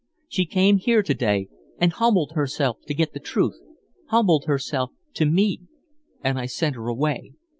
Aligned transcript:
She 0.27 0.47
came 0.47 0.77
here 0.77 1.03
to 1.03 1.13
day 1.13 1.47
and 1.77 1.93
humbled 1.93 2.31
herself 2.31 2.77
to 2.87 2.95
get 2.95 3.13
the 3.13 3.19
truth, 3.19 3.59
humbled 4.07 4.45
herself 4.45 4.89
to 5.13 5.27
me, 5.27 5.59
and 6.23 6.39
I 6.39 6.47
sent 6.47 6.75
her 6.75 6.87
away. 6.87 7.33